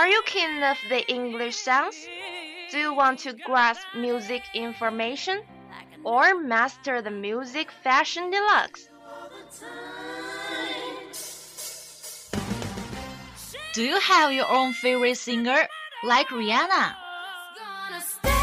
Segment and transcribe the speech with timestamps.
[0.00, 1.94] Are you keen of the English sounds?
[2.70, 5.42] Do you want to grasp music information?
[6.04, 8.88] Or master the music fashion deluxe?
[13.74, 15.68] Do you have your own favorite singer,
[16.02, 16.94] like Rihanna?
[17.58, 18.40] Gonna stand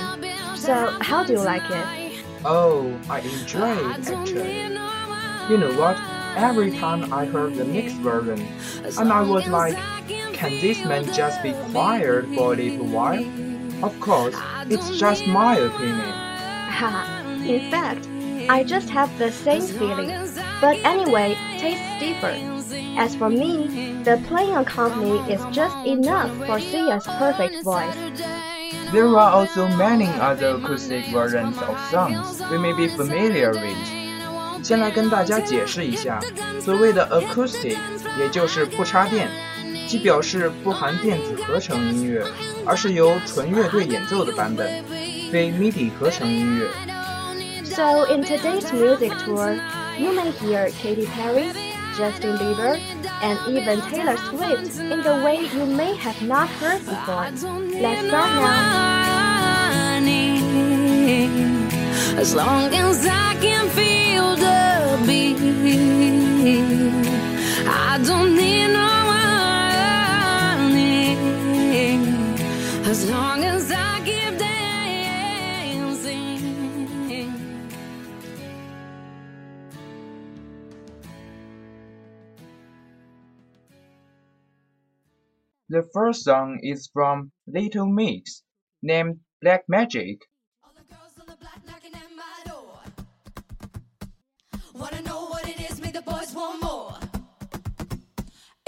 [0.56, 2.25] So, how do you like it?
[2.44, 4.62] Oh, I enjoy it actually.
[5.50, 5.98] You know what?
[6.37, 8.41] Every time I heard the mixed version,
[8.99, 9.77] and I was like,
[10.33, 13.25] can this man just be quiet for a little while?
[13.85, 14.37] Of course,
[14.69, 16.13] it's just my opinion.
[17.47, 18.07] In fact,
[18.49, 20.09] I just have the same feeling.
[20.61, 22.35] But anyway, tastes differ.
[22.99, 27.95] As for me, the playing accompaniment is just enough for Sia's perfect voice.
[28.93, 34.00] There are also many other acoustic versions of songs we may be familiar with.
[34.63, 36.19] 先来跟大家解释一下，
[36.59, 37.78] 所谓的 acoustic，
[38.19, 39.30] 也就是不插电，
[39.88, 42.25] 即表示不含电子合成音乐，
[42.66, 44.84] 而是由纯乐队演奏的版本，
[45.31, 46.68] 非 MIDI 合成音乐。
[47.66, 49.56] So in today's music tour,
[50.00, 51.52] you may hear Katy Perry,
[51.97, 52.80] Justin Bieber,
[53.22, 57.30] and even Taylor Swift in the way you may have not heard before.
[57.81, 58.86] Let's start now.
[62.18, 65.39] As long as I can feel the beat,
[67.67, 69.05] I don't need no
[70.69, 71.17] money.
[72.84, 76.11] As long as I keep dancing.
[85.71, 88.43] The first song is from Little Mix,
[88.83, 90.30] named Black Magic.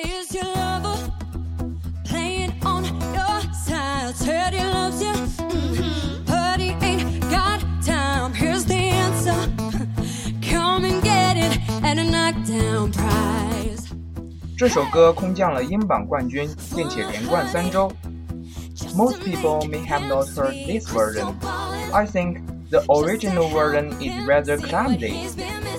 [0.02, 1.12] Is your lover
[2.06, 4.16] playing on your side?
[4.16, 5.14] Said he loves you,
[6.26, 8.34] but he ain't got time.
[8.34, 9.36] Here's the answer.
[10.42, 13.88] Come and get it at a knockdown prize.
[14.58, 17.92] 这首歌空降了英榜冠军，并且连冠三周。
[18.96, 21.36] Most people may have not heard this version.
[21.94, 22.40] I think
[22.70, 25.28] the original version is rather clumsy.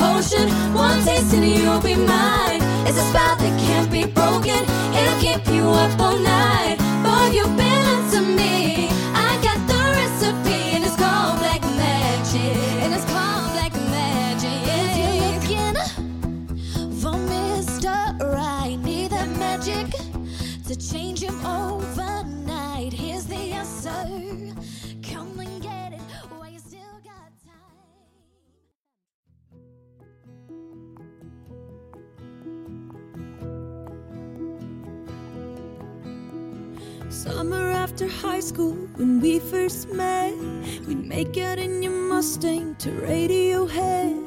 [0.00, 0.48] potion.
[0.74, 2.62] One taste and you'll be mine.
[2.88, 4.60] It's a spell that can't be broken.
[4.98, 6.76] It'll keep you up all night.
[7.04, 8.88] Boy, you belong to me.
[9.28, 12.56] I got the recipe, and it's called black magic.
[12.82, 14.60] And it's called black magic.
[14.78, 15.76] If you're looking
[17.00, 17.94] for Mr.
[18.36, 19.86] Right, need that magic
[20.68, 22.92] to change him overnight.
[22.92, 24.00] Here's the answer.
[37.22, 40.34] Summer after high school, when we first met,
[40.86, 44.26] we'd make out in your Mustang to Radiohead.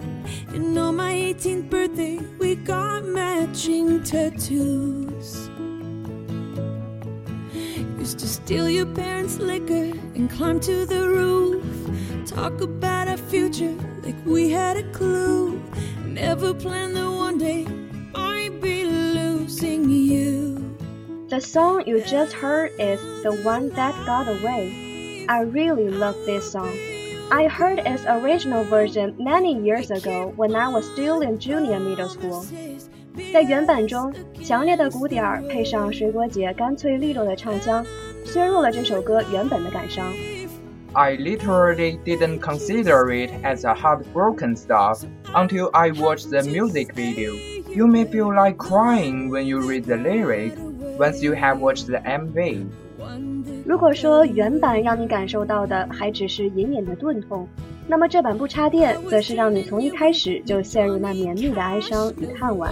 [0.53, 5.49] And on my 18th birthday, we got matching tattoos.
[7.97, 11.65] Used to steal your parents' liquor and climb to the roof.
[12.27, 15.59] Talk about our future like we had a clue.
[16.05, 17.65] Never planned that one day
[21.32, 25.24] The song you just heard is The One That Got Away.
[25.26, 26.68] I really love this song.
[27.30, 32.08] I heard its original version many years ago when I was still in junior middle
[32.10, 32.44] school.
[33.32, 34.12] 在原版中，
[34.44, 37.84] 强烈的鼓点儿配上水果姐干脆利落的唱腔，
[38.26, 40.12] 削弱了这首歌原本的感伤。
[40.92, 45.02] I literally didn't consider it as a heartbroken stuff
[45.34, 47.32] until I watched the music video.
[47.74, 50.54] You may feel like crying when you read the lyric
[50.97, 52.65] Once you have watched the MV.
[53.65, 57.47] 如果说原版让你感受到的还只是隐隐的钝痛，
[57.87, 62.69] 那么这版不插电，则是让你从一开始就陷入那绵密的哀伤与叹惋。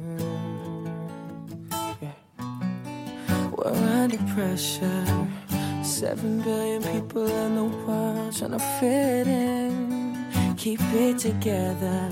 [2.01, 2.15] Yeah.
[3.51, 5.27] We're under pressure.
[5.83, 10.15] Seven billion people in the world trying to fit in.
[10.55, 12.09] Keep it together.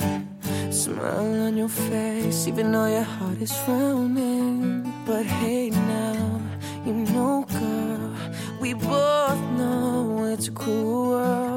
[0.71, 4.91] Smile on your face, even though your heart is frowning.
[5.05, 6.41] But hey, now,
[6.85, 8.13] you know, girl,
[8.59, 11.49] we both know it's a cruel world.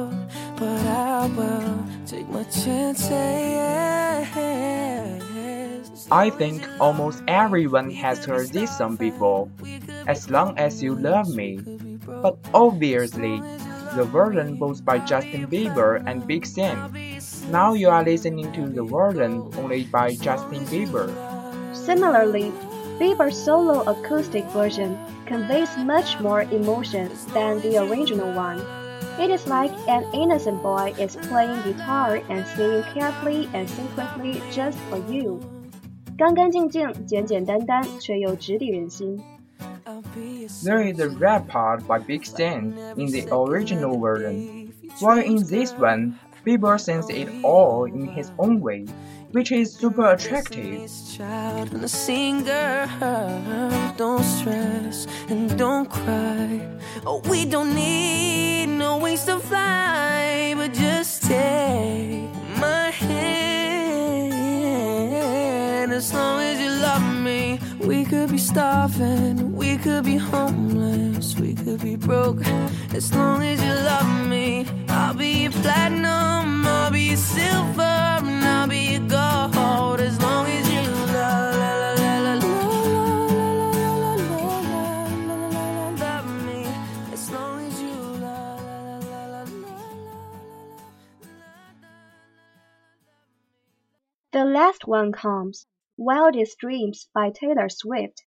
[1.03, 3.11] But I will take my chances.
[6.13, 9.49] I think almost everyone has heard this song before,
[10.07, 11.59] As Long as You Love Me.
[12.07, 13.43] But obviously,
[13.97, 16.95] the version both by Justin Bieber and Big Sean.
[17.51, 21.11] Now you are listening to the version only by Justin Bieber.
[21.75, 22.53] Similarly,
[23.03, 28.63] Bieber's solo acoustic version conveys much more emotion than the original one.
[29.19, 34.79] It is like an innocent boy is playing guitar and singing carefully and secretly just
[34.89, 35.41] for you.
[40.63, 45.73] There is a rap part by Big Sean in the original version, while in this
[45.73, 48.87] one, Bieber sings it all in his own way
[49.33, 50.91] which is super attractive.
[51.17, 52.89] child and a singer.
[53.97, 56.69] Don't stress and don't cry.
[57.07, 64.33] Oh, we don't need no wings to fly, but just take my hand.
[65.93, 66.62] as long as you love me.
[67.93, 72.41] We could be starving, we could be homeless, we could be broke.
[72.95, 78.43] As long as you love me, I'll be your platinum, I'll be your silver, and
[78.47, 80.01] I'll be your gold.
[80.01, 82.55] As long as you love, la, la, la, la, la,
[82.97, 84.15] la, la, la,
[85.29, 86.65] la, la, love me.
[87.13, 87.95] As long as you
[88.25, 89.77] love, la, la, la, la, la,
[94.33, 95.67] The last one comes
[96.05, 98.25] Wildest Dreams by Taylor Swift.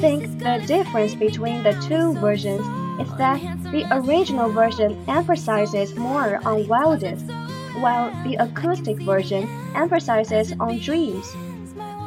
[0.00, 2.64] Think the difference between the two versions
[2.98, 3.38] is that
[3.70, 7.26] the original version emphasizes more on wildest,
[7.80, 11.30] while the acoustic version emphasizes on dreams.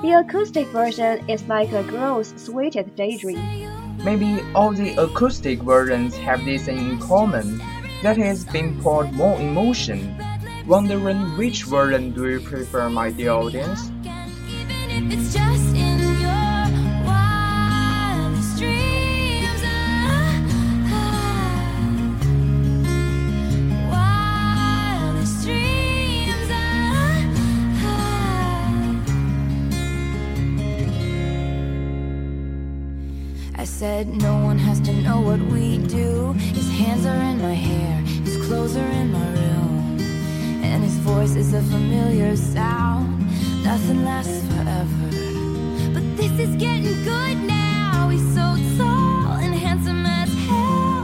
[0.02, 3.70] The acoustic version is like a girl's sweetest daydream.
[4.04, 7.62] Maybe all the acoustic versions have this in common,
[8.02, 10.18] that is being poured more emotion.
[10.66, 13.92] Wondering which version do you prefer, my dear audience?
[33.84, 36.32] Said no one has to know what we do.
[36.58, 40.00] His hands are in my hair, his clothes are in my room,
[40.64, 43.20] and his voice is a familiar sound.
[43.62, 45.04] Nothing lasts forever,
[45.94, 48.08] but this is getting good now.
[48.08, 48.48] He's so
[48.78, 51.04] tall and handsome as hell.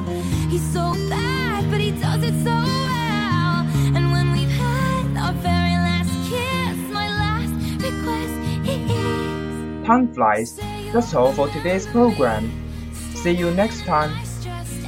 [0.50, 2.56] He's so bad, but he does it so
[2.88, 3.58] well.
[3.98, 8.38] And when we've had our very last kiss, my last request
[8.72, 9.86] is.
[9.86, 10.58] Time flies.
[10.94, 12.69] That's all for today's program.
[13.22, 14.12] See you next time.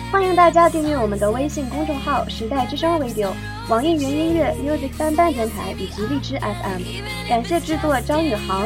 [0.09, 3.33] 欢迎大家订阅我们的微信公众号“时代之声 video”，、
[3.67, 6.81] 网易云音乐 Music 三班电台以及荔枝 FM。
[7.27, 8.65] 感谢制作张宇航。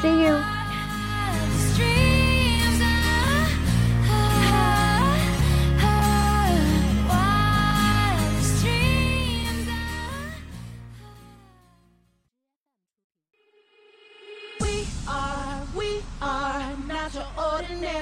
[0.00, 0.61] See you。